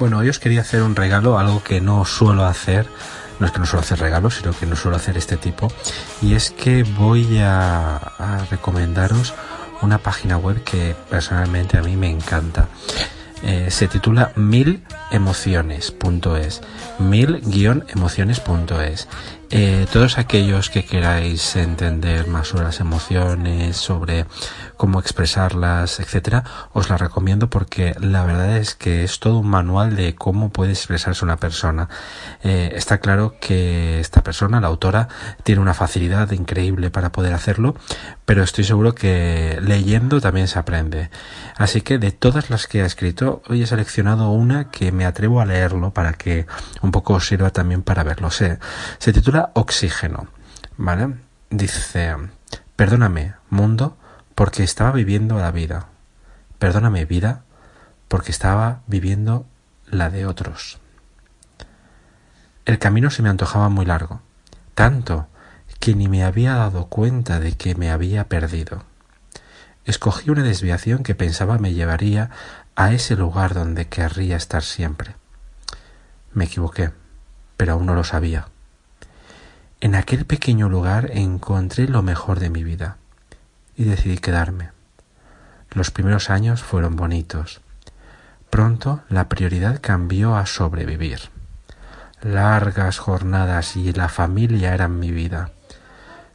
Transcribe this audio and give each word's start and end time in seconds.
Bueno, 0.00 0.18
hoy 0.18 0.28
os 0.30 0.38
quería 0.38 0.62
hacer 0.62 0.82
un 0.82 0.96
regalo, 0.96 1.38
algo 1.38 1.62
que 1.62 1.82
no 1.82 2.06
suelo 2.06 2.46
hacer. 2.46 2.86
No 3.38 3.44
es 3.44 3.52
que 3.52 3.58
no 3.58 3.66
suelo 3.66 3.82
hacer 3.82 4.00
regalos, 4.00 4.36
sino 4.36 4.54
que 4.54 4.64
no 4.64 4.74
suelo 4.74 4.96
hacer 4.96 5.18
este 5.18 5.36
tipo. 5.36 5.70
Y 6.22 6.32
es 6.32 6.50
que 6.50 6.84
voy 6.84 7.38
a, 7.38 8.46
recomendaros 8.50 9.34
una 9.82 9.98
página 9.98 10.38
web 10.38 10.64
que 10.64 10.96
personalmente 11.10 11.76
a 11.76 11.82
mí 11.82 11.96
me 11.96 12.08
encanta. 12.08 12.68
Eh, 13.42 13.70
se 13.70 13.88
titula 13.88 14.32
mil 14.36 14.82
emociones.es 15.10 16.62
mil-emociones.es 16.98 19.08
eh, 19.52 19.86
todos 19.92 20.16
aquellos 20.16 20.70
que 20.70 20.84
queráis 20.84 21.56
entender 21.56 22.28
más 22.28 22.46
sobre 22.46 22.64
las 22.64 22.78
emociones, 22.78 23.76
sobre 23.76 24.26
cómo 24.76 25.00
expresarlas, 25.00 25.98
etcétera, 25.98 26.44
os 26.72 26.88
la 26.88 26.96
recomiendo 26.96 27.50
porque 27.50 27.94
la 28.00 28.24
verdad 28.24 28.58
es 28.58 28.76
que 28.76 29.02
es 29.02 29.18
todo 29.18 29.40
un 29.40 29.48
manual 29.48 29.96
de 29.96 30.14
cómo 30.14 30.50
puede 30.50 30.70
expresarse 30.70 31.24
una 31.24 31.38
persona. 31.38 31.88
Eh, 32.44 32.70
está 32.76 32.98
claro 32.98 33.34
que 33.40 33.98
esta 33.98 34.22
persona, 34.22 34.60
la 34.60 34.68
autora, 34.68 35.08
tiene 35.42 35.60
una 35.60 35.74
facilidad 35.74 36.30
increíble 36.30 36.90
para 36.90 37.10
poder 37.10 37.34
hacerlo, 37.34 37.74
pero 38.24 38.44
estoy 38.44 38.62
seguro 38.62 38.94
que 38.94 39.58
leyendo 39.60 40.20
también 40.20 40.46
se 40.46 40.60
aprende. 40.60 41.10
Así 41.56 41.80
que 41.80 41.98
de 41.98 42.12
todas 42.12 42.50
las 42.50 42.68
que 42.68 42.82
ha 42.82 42.86
escrito, 42.86 43.42
hoy 43.48 43.62
he 43.62 43.66
seleccionado 43.66 44.30
una 44.30 44.70
que 44.70 44.92
me 44.92 45.06
atrevo 45.06 45.40
a 45.40 45.44
leerlo 45.44 45.90
para 45.92 46.12
que 46.12 46.46
un 46.82 46.92
poco 46.92 47.14
os 47.14 47.26
sirva 47.26 47.50
también 47.50 47.82
para 47.82 48.04
verlo. 48.04 48.30
Se, 48.30 48.60
se 48.98 49.12
titula 49.12 49.39
Oxígeno, 49.54 50.28
¿vale? 50.76 51.14
Dice, 51.50 52.16
perdóname, 52.76 53.34
mundo, 53.48 53.96
porque 54.34 54.62
estaba 54.62 54.92
viviendo 54.92 55.38
la 55.38 55.50
vida. 55.50 55.86
Perdóname, 56.58 57.04
vida, 57.04 57.42
porque 58.08 58.30
estaba 58.30 58.82
viviendo 58.86 59.46
la 59.86 60.10
de 60.10 60.26
otros. 60.26 60.78
El 62.64 62.78
camino 62.78 63.10
se 63.10 63.22
me 63.22 63.28
antojaba 63.28 63.68
muy 63.68 63.86
largo, 63.86 64.20
tanto 64.74 65.26
que 65.80 65.94
ni 65.94 66.08
me 66.08 66.24
había 66.24 66.54
dado 66.54 66.86
cuenta 66.86 67.40
de 67.40 67.56
que 67.56 67.74
me 67.74 67.90
había 67.90 68.28
perdido. 68.28 68.84
Escogí 69.84 70.30
una 70.30 70.42
desviación 70.42 71.02
que 71.02 71.14
pensaba 71.14 71.58
me 71.58 71.72
llevaría 71.72 72.30
a 72.76 72.92
ese 72.92 73.16
lugar 73.16 73.54
donde 73.54 73.88
querría 73.88 74.36
estar 74.36 74.62
siempre. 74.62 75.16
Me 76.32 76.44
equivoqué, 76.44 76.92
pero 77.56 77.72
aún 77.72 77.86
no 77.86 77.94
lo 77.94 78.04
sabía. 78.04 78.48
En 79.82 79.94
aquel 79.94 80.26
pequeño 80.26 80.68
lugar 80.68 81.08
encontré 81.14 81.88
lo 81.88 82.02
mejor 82.02 82.38
de 82.38 82.50
mi 82.50 82.64
vida 82.64 82.98
y 83.76 83.84
decidí 83.84 84.18
quedarme. 84.18 84.72
Los 85.70 85.90
primeros 85.90 86.28
años 86.28 86.62
fueron 86.62 86.96
bonitos. 86.96 87.62
Pronto 88.50 89.00
la 89.08 89.30
prioridad 89.30 89.80
cambió 89.80 90.36
a 90.36 90.44
sobrevivir. 90.44 91.30
Largas 92.20 92.98
jornadas 92.98 93.74
y 93.74 93.94
la 93.94 94.10
familia 94.10 94.74
eran 94.74 94.98
mi 94.98 95.12
vida. 95.12 95.52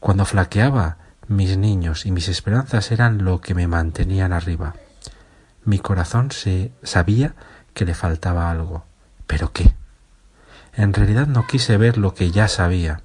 Cuando 0.00 0.24
flaqueaba, 0.24 0.96
mis 1.28 1.58
niños 1.58 2.06
y 2.06 2.12
mis 2.12 2.28
esperanzas 2.28 2.90
eran 2.90 3.22
lo 3.22 3.42
que 3.42 3.54
me 3.54 3.66
mantenían 3.66 4.32
arriba. 4.32 4.76
Mi 5.62 5.78
corazón 5.78 6.30
se 6.30 6.72
sabía 6.82 7.34
que 7.74 7.84
le 7.84 7.92
faltaba 7.92 8.50
algo. 8.50 8.86
¿Pero 9.26 9.52
qué? 9.52 9.74
En 10.72 10.94
realidad 10.94 11.26
no 11.26 11.46
quise 11.46 11.76
ver 11.76 11.98
lo 11.98 12.14
que 12.14 12.30
ya 12.30 12.48
sabía 12.48 13.02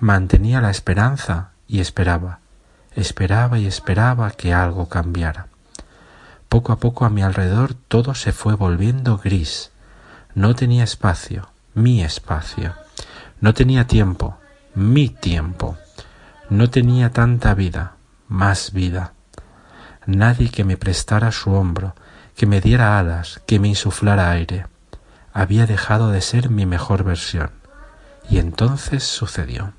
mantenía 0.00 0.62
la 0.62 0.70
esperanza 0.70 1.50
y 1.68 1.80
esperaba, 1.80 2.40
esperaba 2.94 3.58
y 3.58 3.66
esperaba 3.66 4.30
que 4.30 4.54
algo 4.54 4.88
cambiara. 4.88 5.48
Poco 6.48 6.72
a 6.72 6.78
poco 6.78 7.04
a 7.04 7.10
mi 7.10 7.22
alrededor 7.22 7.74
todo 7.74 8.14
se 8.14 8.32
fue 8.32 8.54
volviendo 8.54 9.18
gris. 9.18 9.70
No 10.34 10.54
tenía 10.54 10.84
espacio, 10.84 11.50
mi 11.74 12.02
espacio. 12.02 12.74
No 13.40 13.54
tenía 13.54 13.86
tiempo, 13.86 14.38
mi 14.74 15.10
tiempo. 15.10 15.76
No 16.48 16.70
tenía 16.70 17.10
tanta 17.10 17.54
vida, 17.54 17.92
más 18.26 18.72
vida. 18.72 19.12
Nadie 20.06 20.50
que 20.50 20.64
me 20.64 20.76
prestara 20.76 21.30
su 21.30 21.52
hombro, 21.52 21.94
que 22.36 22.46
me 22.46 22.60
diera 22.60 22.98
alas, 22.98 23.42
que 23.46 23.60
me 23.60 23.68
insuflara 23.68 24.30
aire. 24.30 24.66
Había 25.32 25.66
dejado 25.66 26.10
de 26.10 26.22
ser 26.22 26.48
mi 26.48 26.64
mejor 26.64 27.04
versión. 27.04 27.50
Y 28.28 28.38
entonces 28.38 29.04
sucedió. 29.04 29.74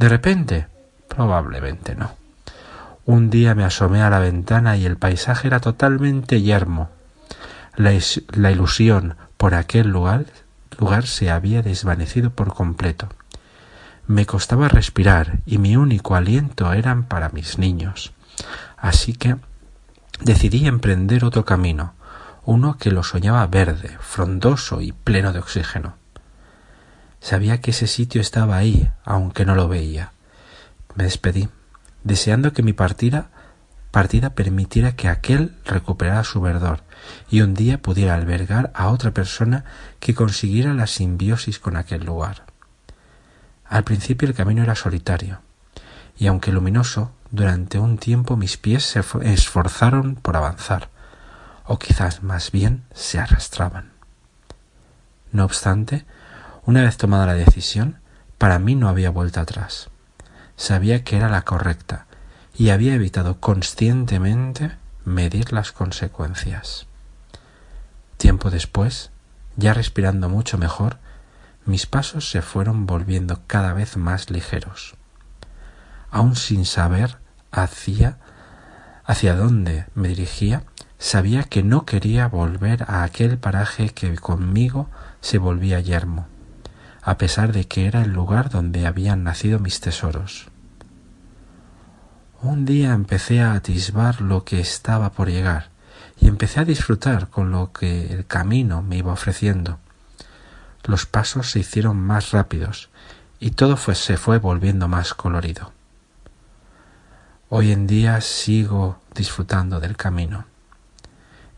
¿De 0.00 0.08
repente? 0.08 0.66
Probablemente 1.08 1.94
no. 1.94 2.12
Un 3.04 3.28
día 3.28 3.54
me 3.54 3.64
asomé 3.64 4.00
a 4.00 4.08
la 4.08 4.18
ventana 4.18 4.78
y 4.78 4.86
el 4.86 4.96
paisaje 4.96 5.46
era 5.46 5.60
totalmente 5.60 6.40
yermo. 6.40 6.88
La, 7.76 7.92
ilusión 8.50 9.16
por 9.36 9.54
aquel 9.54 9.88
lugar, 9.88 10.24
lugar 10.78 11.06
se 11.06 11.30
había 11.30 11.60
desvanecido 11.60 12.30
por 12.30 12.54
completo. 12.54 13.10
Me 14.06 14.24
costaba 14.24 14.68
respirar 14.68 15.40
y 15.44 15.58
mi 15.58 15.76
único 15.76 16.14
aliento 16.14 16.72
eran 16.72 17.04
para 17.04 17.28
mis 17.28 17.58
niños. 17.58 18.14
Así 18.78 19.12
que 19.12 19.36
decidí 20.22 20.66
emprender 20.66 21.26
otro 21.26 21.44
camino, 21.44 21.92
uno 22.46 22.78
que 22.78 22.90
lo 22.90 23.02
soñaba 23.02 23.46
verde, 23.48 23.98
frondoso 24.00 24.80
y 24.80 24.92
pleno 24.92 25.34
de 25.34 25.40
oxígeno. 25.40 25.99
Sabía 27.20 27.60
que 27.60 27.70
ese 27.70 27.86
sitio 27.86 28.20
estaba 28.20 28.56
ahí, 28.56 28.90
aunque 29.04 29.44
no 29.44 29.54
lo 29.54 29.68
veía. 29.68 30.12
Me 30.94 31.04
despedí, 31.04 31.48
deseando 32.02 32.52
que 32.52 32.62
mi 32.62 32.72
partida 32.72 33.30
partida 33.90 34.30
permitiera 34.30 34.92
que 34.92 35.08
aquel 35.08 35.56
recuperara 35.64 36.24
su 36.24 36.40
verdor 36.40 36.82
y 37.28 37.40
un 37.40 37.54
día 37.54 37.82
pudiera 37.82 38.14
albergar 38.14 38.70
a 38.74 38.88
otra 38.88 39.10
persona 39.10 39.64
que 39.98 40.14
consiguiera 40.14 40.74
la 40.74 40.86
simbiosis 40.86 41.58
con 41.58 41.76
aquel 41.76 42.04
lugar. 42.04 42.44
Al 43.64 43.84
principio 43.84 44.28
el 44.28 44.34
camino 44.34 44.62
era 44.62 44.74
solitario, 44.74 45.40
y 46.16 46.26
aunque 46.26 46.52
luminoso, 46.52 47.12
durante 47.30 47.78
un 47.78 47.98
tiempo 47.98 48.36
mis 48.36 48.56
pies 48.56 48.84
se 48.84 49.02
esforzaron 49.22 50.16
por 50.16 50.36
avanzar, 50.36 50.88
o 51.64 51.78
quizás 51.78 52.22
más 52.22 52.50
bien 52.50 52.82
se 52.92 53.18
arrastraban. 53.18 53.92
No 55.32 55.44
obstante, 55.44 56.04
una 56.70 56.84
vez 56.84 56.96
tomada 56.98 57.26
la 57.26 57.34
decisión, 57.34 57.98
para 58.38 58.60
mí 58.60 58.76
no 58.76 58.88
había 58.88 59.10
vuelta 59.10 59.40
atrás. 59.40 59.88
Sabía 60.54 61.02
que 61.02 61.16
era 61.16 61.28
la 61.28 61.42
correcta 61.42 62.06
y 62.54 62.68
había 62.70 62.94
evitado 62.94 63.40
conscientemente 63.40 64.70
medir 65.04 65.52
las 65.52 65.72
consecuencias. 65.72 66.86
Tiempo 68.18 68.50
después, 68.50 69.10
ya 69.56 69.74
respirando 69.74 70.28
mucho 70.28 70.58
mejor, 70.58 70.98
mis 71.66 71.86
pasos 71.86 72.30
se 72.30 72.40
fueron 72.40 72.86
volviendo 72.86 73.40
cada 73.48 73.72
vez 73.72 73.96
más 73.96 74.30
ligeros. 74.30 74.94
Aun 76.12 76.36
sin 76.36 76.64
saber 76.64 77.18
hacia 77.50 78.18
hacia 79.04 79.34
dónde 79.34 79.86
me 79.96 80.06
dirigía, 80.06 80.62
sabía 81.00 81.42
que 81.42 81.64
no 81.64 81.84
quería 81.84 82.28
volver 82.28 82.84
a 82.84 83.02
aquel 83.02 83.38
paraje 83.38 83.88
que 83.88 84.14
conmigo 84.14 84.88
se 85.20 85.38
volvía 85.38 85.80
yermo 85.80 86.28
a 87.02 87.18
pesar 87.18 87.52
de 87.52 87.66
que 87.66 87.86
era 87.86 88.02
el 88.02 88.12
lugar 88.12 88.50
donde 88.50 88.86
habían 88.86 89.24
nacido 89.24 89.58
mis 89.58 89.80
tesoros. 89.80 90.48
Un 92.42 92.64
día 92.64 92.92
empecé 92.92 93.40
a 93.40 93.52
atisbar 93.52 94.20
lo 94.20 94.44
que 94.44 94.60
estaba 94.60 95.12
por 95.12 95.28
llegar 95.28 95.68
y 96.18 96.28
empecé 96.28 96.60
a 96.60 96.64
disfrutar 96.64 97.28
con 97.28 97.50
lo 97.50 97.72
que 97.72 98.12
el 98.12 98.26
camino 98.26 98.82
me 98.82 98.96
iba 98.96 99.12
ofreciendo. 99.12 99.78
Los 100.84 101.06
pasos 101.06 101.50
se 101.50 101.60
hicieron 101.60 101.98
más 101.98 102.30
rápidos 102.30 102.90
y 103.38 103.52
todo 103.52 103.76
se 103.76 104.16
fue 104.16 104.38
volviendo 104.38 104.88
más 104.88 105.14
colorido. 105.14 105.72
Hoy 107.48 107.72
en 107.72 107.86
día 107.86 108.20
sigo 108.20 109.00
disfrutando 109.14 109.80
del 109.80 109.96
camino. 109.96 110.44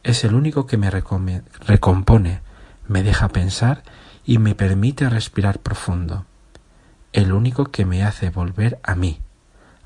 Es 0.03 0.25
el 0.25 0.35
único 0.35 0.67
que 0.67 0.79
me 0.79 0.91
recompone, 0.91 2.41
me 2.89 3.03
deja 3.03 3.29
pensar 3.29 3.83
y 4.25 4.39
me 4.39 4.55
permite 4.55 5.09
respirar 5.09 5.59
profundo, 5.59 6.25
el 7.13 7.33
único 7.33 7.67
que 7.67 7.85
me 7.85 8.05
hace 8.05 8.31
volver 8.31 8.79
a 8.83 8.95
mí, 8.95 9.21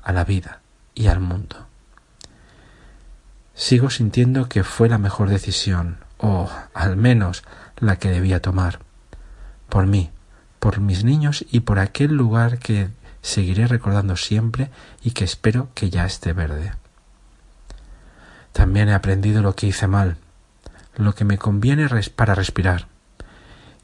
a 0.03 0.13
la 0.13 0.23
vida 0.23 0.61
y 0.93 1.07
al 1.07 1.19
mundo. 1.19 1.67
Sigo 3.53 3.89
sintiendo 3.89 4.47
que 4.47 4.63
fue 4.63 4.87
la 4.87 4.97
mejor 4.97 5.29
decisión, 5.29 5.97
o 6.17 6.49
al 6.73 6.95
menos 6.95 7.43
la 7.79 7.97
que 7.97 8.09
debía 8.09 8.41
tomar, 8.41 8.79
por 9.69 9.87
mí, 9.87 10.11
por 10.59 10.79
mis 10.79 11.03
niños 11.03 11.45
y 11.51 11.61
por 11.61 11.79
aquel 11.79 12.13
lugar 12.13 12.59
que 12.59 12.89
seguiré 13.21 13.67
recordando 13.67 14.15
siempre 14.15 14.69
y 15.03 15.11
que 15.11 15.23
espero 15.23 15.69
que 15.73 15.89
ya 15.89 16.05
esté 16.05 16.33
verde. 16.33 16.71
También 18.53 18.89
he 18.89 18.93
aprendido 18.93 19.41
lo 19.41 19.55
que 19.55 19.67
hice 19.67 19.87
mal, 19.87 20.17
lo 20.95 21.13
que 21.13 21.25
me 21.25 21.37
conviene 21.37 21.87
para 22.15 22.35
respirar, 22.35 22.87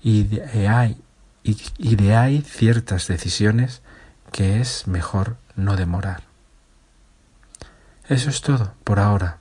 y 0.04 0.24
de 0.24 0.68
hay, 0.68 0.98
y 1.44 1.96
de 1.96 2.16
hay 2.16 2.42
ciertas 2.42 3.08
decisiones 3.08 3.82
que 4.32 4.60
es 4.60 4.88
mejor 4.88 5.38
no 5.56 5.78
demorar. 5.78 6.24
Eso 8.10 8.30
es 8.30 8.42
todo 8.42 8.74
por 8.84 9.00
ahora. 9.00 9.38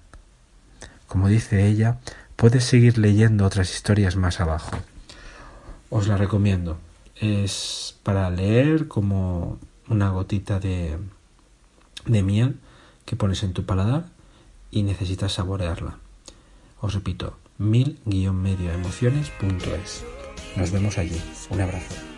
Como 1.08 1.26
dice 1.28 1.66
ella, 1.66 1.98
puedes 2.36 2.62
seguir 2.64 2.98
leyendo 2.98 3.44
otras 3.44 3.74
historias 3.74 4.14
más 4.16 4.40
abajo. 4.40 4.78
Os 5.90 6.06
la 6.06 6.16
recomiendo. 6.16 6.78
Es 7.16 7.98
para 8.02 8.30
leer 8.30 8.88
como 8.88 9.58
una 9.88 10.08
gotita 10.10 10.60
de, 10.60 10.96
de 12.06 12.22
miel 12.22 12.58
que 13.04 13.16
pones 13.16 13.42
en 13.42 13.52
tu 13.52 13.66
paladar 13.66 14.06
y 14.70 14.84
necesitas 14.84 15.32
saborearla. 15.32 15.98
Os 16.80 16.94
repito, 16.94 17.36
mil-medioemociones.es. 17.58 20.21
Nos 20.56 20.70
vemos 20.70 20.98
allí. 20.98 21.20
Un 21.50 21.60
abrazo. 21.60 22.11